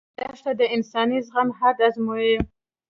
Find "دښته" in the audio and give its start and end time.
0.19-0.51